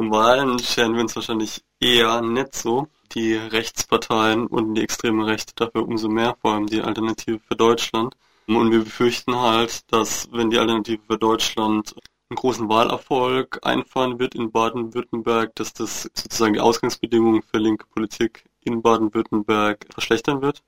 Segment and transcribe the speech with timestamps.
[0.00, 2.88] Um Wahlen scheren wir uns wahrscheinlich eher nicht so.
[3.12, 8.16] Die Rechtsparteien und die extreme Rechte dafür umso mehr, vor allem die Alternative für Deutschland.
[8.46, 11.94] Und wir befürchten halt, dass wenn die Alternative für Deutschland
[12.30, 18.44] einen großen Wahlerfolg einfahren wird in Baden-Württemberg, dass das sozusagen die Ausgangsbedingungen für linke Politik
[18.62, 20.62] in Baden-Württemberg verschlechtern wird.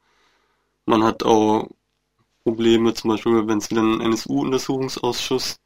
[0.85, 1.71] Man hat auch
[2.43, 5.62] Probleme, zum Beispiel, wenn es wieder einen NSU-Untersuchungsausschuss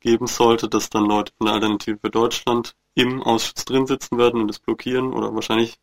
[0.00, 4.40] geben sollte, dass dann Leute von der Alternative für Deutschland im Ausschuss drin sitzen werden
[4.40, 5.76] und es blockieren oder wahrscheinlich,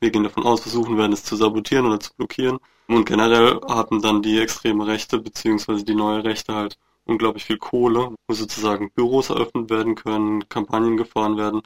[0.00, 2.58] wir gehen davon aus, versuchen werden, es zu sabotieren oder zu blockieren.
[2.88, 8.14] Und generell haben dann die extreme Rechte beziehungsweise die neue Rechte halt unglaublich viel Kohle,
[8.26, 11.62] wo sozusagen Büros eröffnet werden können, Kampagnen gefahren werden.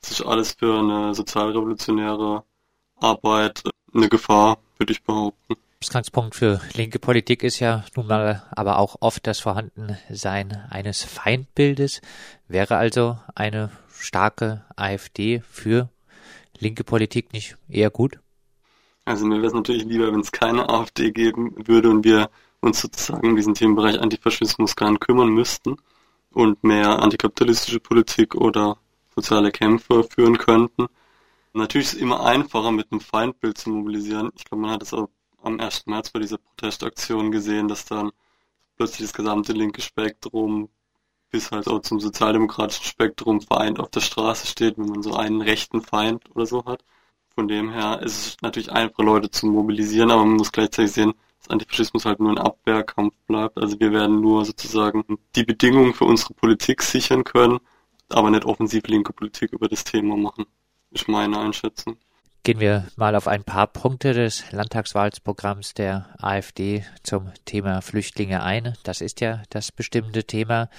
[0.00, 2.44] Das ist alles für eine sozialrevolutionäre
[3.00, 3.62] Arbeit
[3.94, 5.56] eine Gefahr, würde ich behaupten.
[5.86, 12.00] Ausgangspunkt für linke Politik ist ja nun mal aber auch oft das Vorhandensein eines Feindbildes.
[12.48, 15.88] Wäre also eine starke AfD für
[16.58, 18.18] linke Politik nicht eher gut?
[19.04, 22.30] Also mir wäre es natürlich lieber, wenn es keine AfD geben würde und wir
[22.60, 25.76] uns sozusagen in diesem Themenbereich Antifaschismus gar nicht kümmern müssten
[26.32, 28.76] und mehr antikapitalistische Politik oder
[29.14, 30.88] soziale Kämpfe führen könnten.
[31.52, 34.32] Natürlich ist es immer einfacher, mit einem Feindbild zu mobilisieren.
[34.36, 35.08] Ich glaube, man hat es auch
[35.46, 35.86] am 1.
[35.86, 38.10] März bei dieser Protestaktion gesehen, dass dann
[38.76, 40.68] plötzlich das gesamte linke Spektrum
[41.30, 45.40] bis halt auch zum sozialdemokratischen Spektrum vereint auf der Straße steht, wenn man so einen
[45.42, 46.84] rechten Feind oder so hat.
[47.34, 51.14] Von dem her ist es natürlich einfacher, Leute zu mobilisieren, aber man muss gleichzeitig sehen,
[51.38, 53.58] dass Antifaschismus halt nur ein Abwehrkampf bleibt.
[53.58, 57.60] Also wir werden nur sozusagen die Bedingungen für unsere Politik sichern können,
[58.08, 60.46] aber nicht offensiv linke Politik über das Thema machen.
[60.90, 61.98] Ist meine Einschätzung.
[62.46, 68.74] Gehen wir mal auf ein paar Punkte des Landtagswahlprogramms der AfD zum Thema Flüchtlinge ein.
[68.84, 70.70] Das ist ja das bestimmte Thema.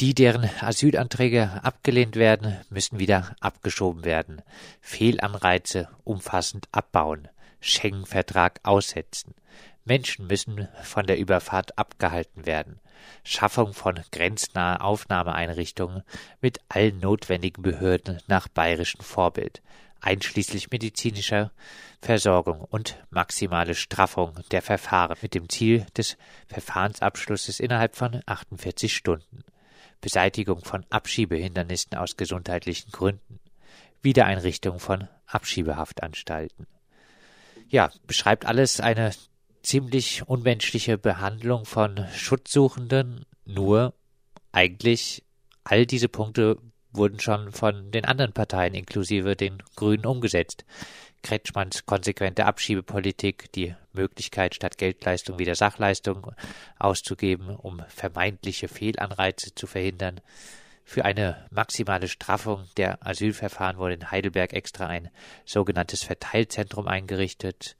[0.00, 4.42] Die, deren Asylanträge abgelehnt werden, müssen wieder abgeschoben werden.
[4.82, 7.28] Fehlanreize umfassend abbauen.
[7.60, 9.34] Schengen-Vertrag aussetzen.
[9.86, 12.80] Menschen müssen von der Überfahrt abgehalten werden.
[13.24, 16.02] Schaffung von grenznahe Aufnahmeeinrichtungen
[16.42, 19.62] mit allen notwendigen Behörden nach bayerischem Vorbild,
[20.00, 21.52] einschließlich medizinischer
[22.00, 29.44] Versorgung und maximale Straffung der Verfahren mit dem Ziel des Verfahrensabschlusses innerhalb von 48 Stunden,
[30.00, 33.40] Beseitigung von Abschiebehindernissen aus gesundheitlichen Gründen,
[34.02, 36.66] Wiedereinrichtung von Abschiebehaftanstalten.
[37.68, 39.12] Ja, beschreibt alles eine
[39.62, 43.94] ziemlich unmenschliche Behandlung von Schutzsuchenden, nur
[44.52, 45.24] eigentlich
[45.64, 46.58] all diese Punkte
[46.96, 50.64] wurden schon von den anderen Parteien inklusive den Grünen umgesetzt.
[51.22, 56.32] Kretschmanns konsequente Abschiebepolitik, die Möglichkeit, statt Geldleistung wieder Sachleistung
[56.78, 60.20] auszugeben, um vermeintliche Fehlanreize zu verhindern.
[60.84, 65.10] Für eine maximale Straffung der Asylverfahren wurde in Heidelberg extra ein
[65.44, 67.76] sogenanntes Verteilzentrum eingerichtet.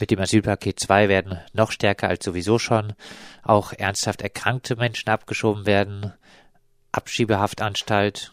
[0.00, 2.94] Mit dem Asylpaket 2 werden noch stärker als sowieso schon
[3.42, 6.12] auch ernsthaft erkrankte Menschen abgeschoben werden.
[6.96, 8.32] Abschiebehaftanstalt,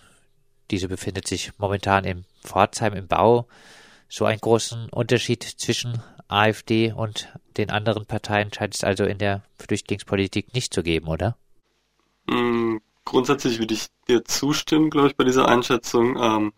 [0.71, 3.47] diese befindet sich momentan in Pforzheim im Bau.
[4.09, 9.43] So einen großen Unterschied zwischen AfD und den anderen Parteien scheint es also in der
[9.59, 11.37] Flüchtlingspolitik nicht zu geben, oder?
[12.27, 16.17] Mm, grundsätzlich würde ich dir zustimmen, glaube ich, bei dieser Einschätzung.
[16.17, 16.53] Ähm,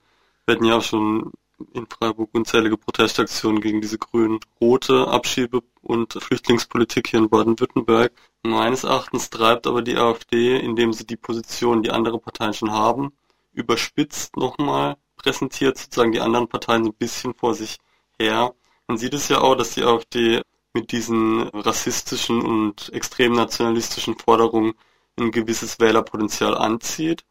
[0.46, 1.32] wir hatten ja auch schon
[1.74, 8.12] in Freiburg unzählige Protestaktionen gegen diese grün-rote Abschiebe- und Flüchtlingspolitik hier in Baden-Württemberg.
[8.44, 13.14] Meines Erachtens treibt aber die AfD, indem sie die Position, die andere Parteien schon haben,
[13.54, 17.78] überspitzt nochmal präsentiert, sozusagen die anderen Parteien so ein bisschen vor sich
[18.20, 18.54] her.
[18.88, 20.42] Man sieht es ja auch, dass die AfD
[20.74, 24.74] mit diesen rassistischen und extrem nationalistischen Forderungen
[25.18, 27.24] ein gewisses Wählerpotenzial anzieht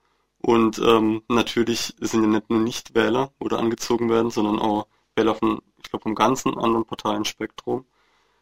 [0.44, 5.62] und ähm, natürlich sind ja nicht nur Nichtwähler oder angezogen werden, sondern auch Wähler von,
[5.82, 7.86] ich glaube, vom ganzen anderen Parteienspektrum.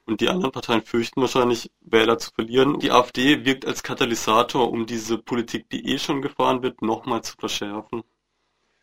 [0.04, 2.80] Und die anderen Parteien fürchten wahrscheinlich, Wähler zu verlieren.
[2.80, 7.36] Die AfD wirkt als Katalysator, um diese Politik, die eh schon gefahren wird, nochmal zu
[7.38, 8.02] verschärfen.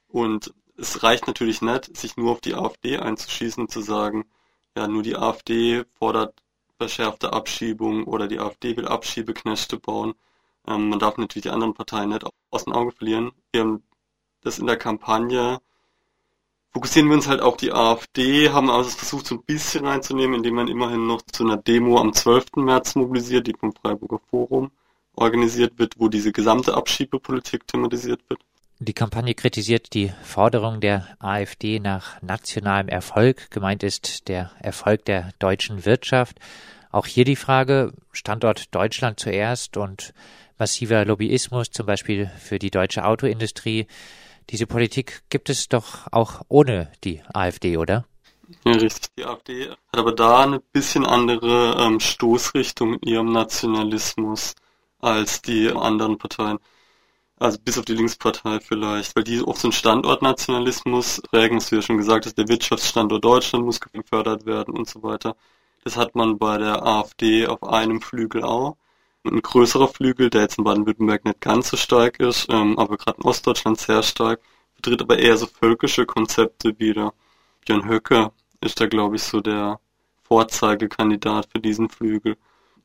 [0.08, 4.28] Und es reicht natürlich nicht, sich nur auf die AfD einzuschießen und zu sagen,
[4.78, 6.42] ja, nur die AfD fordert
[6.78, 10.14] verschärfte Abschiebung oder die AfD will Abschiebeknechte bauen.
[10.70, 13.32] Ähm, man darf natürlich die anderen Parteien nicht aus den Augen verlieren.
[13.52, 13.84] Wir haben
[14.42, 15.60] das in der Kampagne
[16.72, 20.56] fokussieren wir uns halt auf die AfD, haben also versucht so ein bisschen reinzunehmen, indem
[20.56, 22.58] man immerhin noch zu einer Demo am 12.
[22.58, 24.72] März mobilisiert, die vom Freiburger Forum
[25.16, 28.42] organisiert wird, wo diese gesamte Abschiebepolitik thematisiert wird.
[28.82, 33.52] Die Kampagne kritisiert die Forderung der AfD nach nationalem Erfolg.
[33.52, 36.40] Gemeint ist der Erfolg der deutschen Wirtschaft.
[36.90, 40.14] Auch hier die Frage, Standort Deutschland zuerst und
[40.60, 43.88] massiver Lobbyismus, zum Beispiel für die deutsche Autoindustrie.
[44.50, 48.06] Diese Politik gibt es doch auch ohne die AfD, oder?
[48.66, 49.12] Ja, richtig.
[49.18, 54.56] Die AfD hat aber da eine bisschen andere ähm, Stoßrichtung in ihrem Nationalismus
[55.00, 56.58] als die anderen Parteien.
[57.38, 61.78] Also bis auf die Linkspartei vielleicht, weil die oft so einen Standortnationalismus prägen, hast du
[61.78, 65.38] ja schon gesagt hast, der Wirtschaftsstandort Deutschland muss gefördert werden und so weiter.
[65.86, 68.76] Das hat man bei der AfD auf einem Flügel auch.
[69.24, 73.18] Ein größerer Flügel, der jetzt in Baden-Württemberg nicht ganz so stark ist, ähm, aber gerade
[73.20, 74.42] in Ostdeutschland sehr stark,
[74.74, 77.14] vertritt aber eher so völkische Konzepte wieder.
[77.66, 78.32] Björn Höcke
[78.62, 79.80] ist da, glaube ich, so der
[80.24, 82.38] Vorzeigekandidat für diesen Flügel.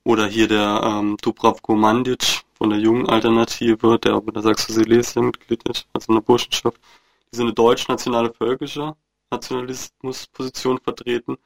[0.03, 5.67] Oder hier der ähm, Dubravko Mandic von der jungen Alternative, der aber der Saxo-Silesia Mitglied
[5.69, 6.79] ist, also in der Burschenschaft,
[7.33, 8.97] die so eine deutsch-nationale völkische
[9.31, 11.37] Nationalismusposition vertreten.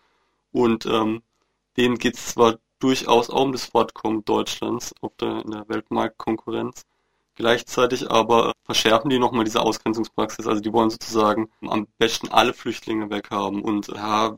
[0.53, 1.23] Und ähm,
[1.77, 6.85] denen geht es zwar durchaus auch um das Fortkommen Deutschlands auf der, in der Weltmarktkonkurrenz,
[7.39, 10.49] Gleichzeitig aber verschärfen die nochmal diese Ausgrenzungspraxis.
[10.49, 14.37] Also die wollen sozusagen am besten alle Flüchtlinge weghaben und ja,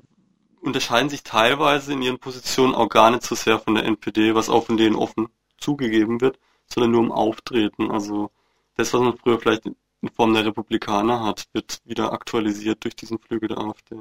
[0.60, 4.50] unterscheiden sich teilweise in ihren Positionen auch gar nicht so sehr von der NPD, was
[4.50, 7.90] auch von denen offen zugegeben wird, sondern nur im Auftreten.
[7.90, 8.30] Also
[8.76, 9.76] das, was man früher vielleicht in
[10.14, 13.96] Form der Republikaner hat, wird wieder aktualisiert durch diesen Flügel der AfD.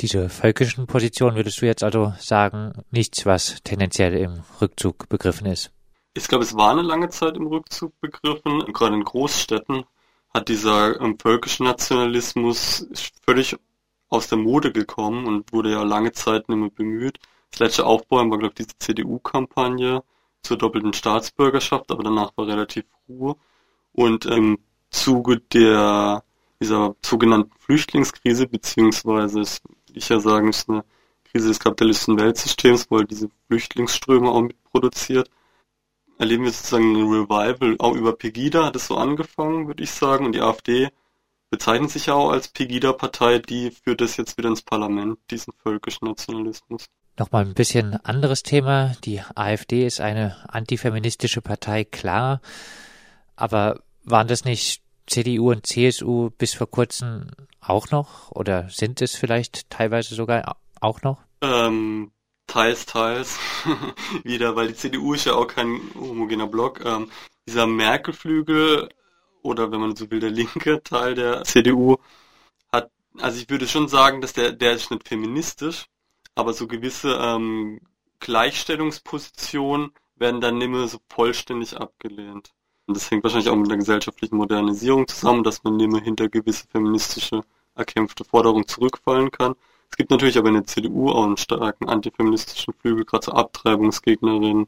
[0.00, 5.70] Diese völkischen Positionen würdest du jetzt also sagen, nichts, was tendenziell im Rückzug begriffen ist?
[6.14, 8.60] Ich glaube, es war eine lange Zeit im Rückzug begriffen.
[8.72, 9.84] Gerade in Großstädten
[10.32, 12.86] hat dieser ähm, völkische Nationalismus
[13.24, 13.56] völlig
[14.08, 17.18] aus der Mode gekommen und wurde ja lange Zeit nicht mehr bemüht.
[17.50, 20.02] Das letzte Aufbäumen war, glaube ich, diese CDU-Kampagne
[20.42, 23.36] zur doppelten Staatsbürgerschaft, aber danach war relativ Ruhe.
[23.92, 24.58] Und im
[24.90, 26.22] Zuge der
[26.60, 29.42] dieser sogenannten Flüchtlingskrise, beziehungsweise,
[29.98, 30.84] ich ja sagen, ist eine
[31.24, 35.30] Krise des kapitalistischen Weltsystems, weil diese Flüchtlingsströme auch mitproduziert,
[36.18, 37.76] erleben wir sozusagen ein Revival.
[37.78, 40.26] Auch über Pegida hat es so angefangen, würde ich sagen.
[40.26, 40.90] Und die AfD
[41.50, 46.08] bezeichnet sich ja auch als Pegida-Partei, die führt das jetzt wieder ins Parlament, diesen völkischen
[46.08, 46.86] Nationalismus.
[47.18, 48.96] Nochmal ein bisschen anderes Thema.
[49.04, 52.40] Die AfD ist eine antifeministische Partei, klar.
[53.36, 57.30] Aber waren das nicht CDU und CSU bis vor kurzem
[57.60, 58.30] auch noch?
[58.32, 61.22] Oder sind es vielleicht teilweise sogar auch noch?
[61.40, 62.10] Ähm,
[62.46, 63.38] Teils, teils.
[64.22, 66.84] Wieder, weil die CDU ist ja auch kein homogener Block.
[66.84, 67.10] Ähm,
[67.48, 68.88] dieser Merkel-Flügel
[69.42, 71.96] oder wenn man so will, der linke Teil der CDU
[72.72, 75.86] hat, also ich würde schon sagen, dass der, der ist nicht feministisch,
[76.34, 77.80] aber so gewisse ähm,
[78.20, 82.54] Gleichstellungspositionen werden dann nicht mehr so vollständig abgelehnt.
[82.86, 86.66] Und das hängt wahrscheinlich auch mit der gesellschaftlichen Modernisierung zusammen, dass man mehr hinter gewisse
[86.68, 87.42] feministische
[87.74, 89.54] erkämpfte Forderungen zurückfallen kann.
[89.90, 94.66] Es gibt natürlich aber in der CDU auch einen starken antifeministischen Flügel, gerade so Abtreibungsgegnerinnen,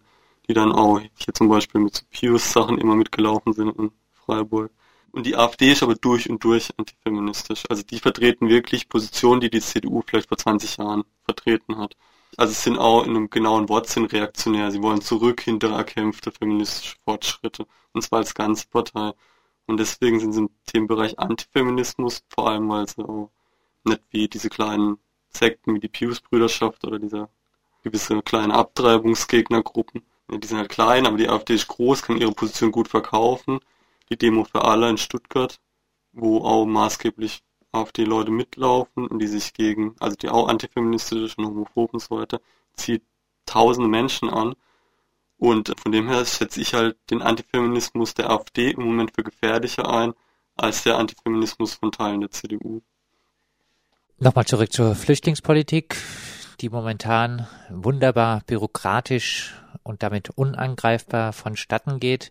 [0.49, 4.71] die dann auch hier zum Beispiel mit so Pius-Sachen immer mitgelaufen sind in Freiburg.
[5.12, 7.65] Und die AfD ist aber durch und durch antifeministisch.
[7.69, 11.97] Also die vertreten wirklich Positionen, die die CDU vielleicht vor 20 Jahren vertreten hat.
[12.37, 14.70] Also es sind auch in einem genauen Wortsinn reaktionär.
[14.70, 17.67] Sie wollen zurück hinter erkämpfte feministische Fortschritte.
[17.93, 19.12] Und zwar als ganze Partei.
[19.67, 23.31] Und deswegen sind sie im Themenbereich Antifeminismus, vor allem weil sie auch
[23.84, 24.99] nicht wie diese kleinen
[25.31, 27.28] Sekten wie die Pius-Brüderschaft oder diese
[27.82, 30.02] gewisse kleine Abtreibungsgegnergruppen.
[30.31, 33.61] Ja, die sind halt klein, aber die AfD ist groß, kann ihre Position gut verkaufen.
[34.11, 35.61] Die Demo für alle in Stuttgart,
[36.12, 37.43] wo auch maßgeblich
[37.76, 42.40] AfD-Leute mitlaufen die sich gegen, also die auch antifeministisch und homophob und so weiter,
[42.75, 43.02] zieht
[43.47, 44.54] tausende Menschen an.
[45.38, 49.88] Und von dem her schätze ich halt den Antifeminismus der AfD im Moment für gefährlicher
[49.88, 50.14] ein
[50.56, 52.80] als der Antifeminismus von Teilen der CDU.
[54.18, 55.97] Nochmal zurück zur Flüchtlingspolitik,
[56.61, 62.30] die momentan wunderbar bürokratisch und damit unangreifbar vonstatten geht.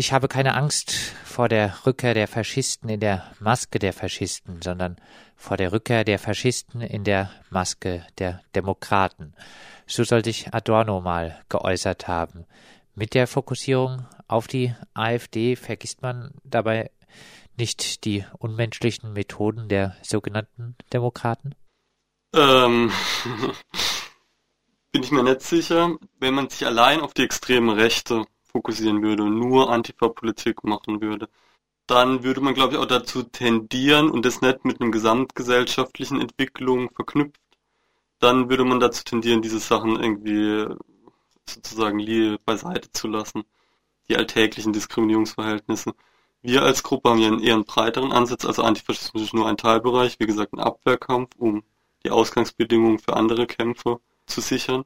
[0.00, 0.92] Ich habe keine Angst
[1.26, 4.96] vor der Rückkehr der Faschisten in der Maske der Faschisten, sondern
[5.36, 9.34] vor der Rückkehr der Faschisten in der Maske der Demokraten.
[9.86, 12.46] So soll sich Adorno mal geäußert haben.
[12.94, 16.90] Mit der Fokussierung auf die AfD vergisst man dabei
[17.58, 21.54] nicht die unmenschlichen Methoden der sogenannten Demokraten?
[22.34, 22.90] Ähm,
[24.92, 25.94] bin ich mir nicht sicher.
[26.18, 31.28] Wenn man sich allein auf die extreme Rechte fokussieren würde und nur Antifa-Politik machen würde,
[31.86, 36.90] dann würde man, glaube ich, auch dazu tendieren und das nicht mit einer gesamtgesellschaftlichen Entwicklung
[36.94, 37.40] verknüpft,
[38.20, 40.66] dann würde man dazu tendieren, diese Sachen irgendwie
[41.48, 43.44] sozusagen beiseite zu lassen,
[44.08, 45.94] die alltäglichen Diskriminierungsverhältnisse.
[46.42, 50.20] Wir als Gruppe haben hier einen eher breiteren Ansatz, also Antifaschismus ist nur ein Teilbereich,
[50.20, 51.62] wie gesagt ein Abwehrkampf, um
[52.04, 54.84] die Ausgangsbedingungen für andere Kämpfe zu sichern.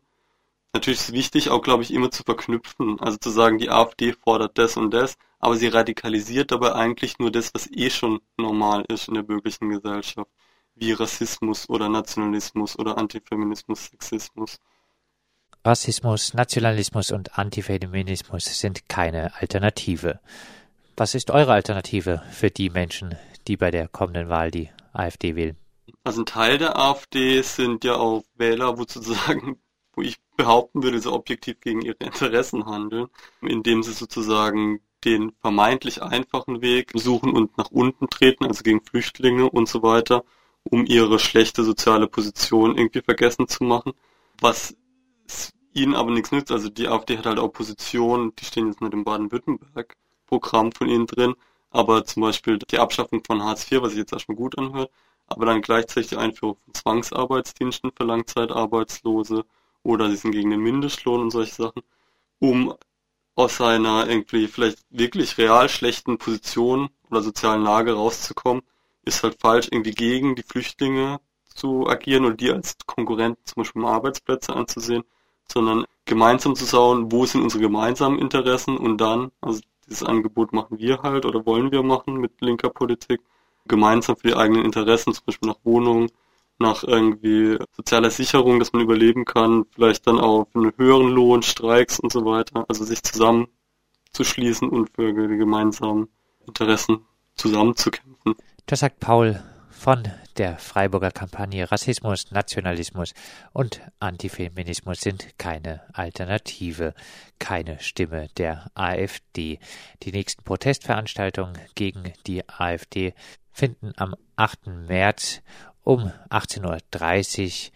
[0.74, 2.98] Natürlich ist es wichtig, auch glaube ich, immer zu verknüpfen.
[3.00, 7.30] Also zu sagen, die AfD fordert das und das, aber sie radikalisiert dabei eigentlich nur
[7.30, 10.28] das, was eh schon normal ist in der bürgerlichen Gesellschaft,
[10.74, 14.58] wie Rassismus oder Nationalismus oder Antifeminismus, Sexismus.
[15.64, 20.18] Rassismus, Nationalismus und Antifeminismus sind keine Alternative.
[20.96, 23.14] Was ist eure Alternative für die Menschen,
[23.46, 25.56] die bei der kommenden Wahl die AfD wählen?
[26.02, 29.60] Also ein Teil der AfD sind ja auch Wähler, wo sozusagen,
[29.94, 33.08] wo ich behaupten würde, so objektiv gegen ihre Interessen handeln,
[33.40, 39.50] indem sie sozusagen den vermeintlich einfachen Weg suchen und nach unten treten, also gegen Flüchtlinge
[39.50, 40.24] und so weiter,
[40.62, 43.92] um ihre schlechte soziale Position irgendwie vergessen zu machen.
[44.40, 44.74] Was
[45.74, 46.52] ihnen aber nichts nützt.
[46.52, 51.34] Also die AfD hat halt Opposition, die stehen jetzt mit dem Baden-Württemberg-Programm von ihnen drin,
[51.70, 54.90] aber zum Beispiel die Abschaffung von Hartz IV, was sich jetzt erstmal gut anhört,
[55.26, 59.44] aber dann gleichzeitig die Einführung von Zwangsarbeitsdiensten für Langzeitarbeitslose
[59.84, 61.82] oder sie sind gegen den Mindestlohn und solche Sachen,
[62.40, 62.74] um
[63.36, 68.62] aus seiner irgendwie vielleicht wirklich real schlechten Position oder sozialen Lage rauszukommen,
[69.04, 73.82] ist halt falsch, irgendwie gegen die Flüchtlinge zu agieren oder die als Konkurrenten zum Beispiel
[73.82, 75.04] um Arbeitsplätze anzusehen,
[75.50, 80.78] sondern gemeinsam zu schauen, wo sind unsere gemeinsamen Interessen und dann, also dieses Angebot machen
[80.78, 83.20] wir halt oder wollen wir machen mit linker Politik,
[83.66, 86.10] gemeinsam für die eigenen Interessen, zum Beispiel nach Wohnungen,
[86.64, 92.00] nach irgendwie sozialer Sicherung, dass man überleben kann, vielleicht dann für einen höheren Lohn, Streiks
[92.00, 96.08] und so weiter, also sich zusammenzuschließen und für die gemeinsamen
[96.46, 97.06] Interessen
[97.36, 98.34] zusammenzukämpfen.
[98.66, 100.02] Das sagt Paul von
[100.38, 103.12] der Freiburger Kampagne Rassismus, Nationalismus
[103.52, 106.94] und Antifeminismus sind keine Alternative,
[107.38, 109.58] keine Stimme der AfD.
[110.02, 113.14] Die nächsten Protestveranstaltungen gegen die AfD
[113.52, 114.66] finden am 8.
[114.88, 115.42] März
[115.84, 117.72] um 18.30 Uhr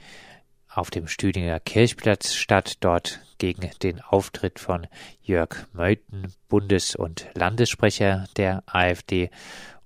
[0.74, 4.86] auf dem Stüdinger Kirchplatz statt, dort gegen den Auftritt von
[5.22, 9.30] Jörg Meuthen, Bundes- und Landessprecher der AfD.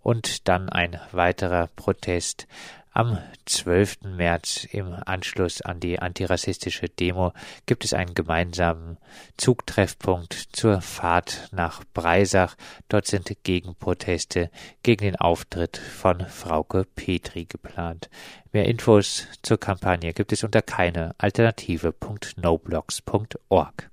[0.00, 2.46] Und dann ein weiterer Protest
[2.92, 4.02] am 12.
[4.02, 7.32] März im Anschluss an die antirassistische Demo
[7.66, 8.98] gibt es einen gemeinsamen
[9.36, 12.56] Zugtreffpunkt zur Fahrt nach Breisach.
[12.88, 14.50] Dort sind Gegenproteste
[14.82, 18.10] gegen den Auftritt von Frauke Petri geplant.
[18.52, 23.90] Mehr Infos zur Kampagne gibt es unter keine Alternative.noblogs.org.